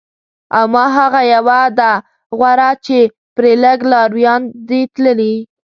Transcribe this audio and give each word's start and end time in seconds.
او 0.57 0.63
ما 0.73 0.85
هغه 0.97 1.21
یوه 1.33 1.61
ده 1.79 1.91
غوره 2.37 2.69
چې 2.85 2.97
پرې 3.35 3.51
لږ 3.63 3.79
لارویان 3.91 4.41
دي 4.67 4.81
تللي 4.93 5.33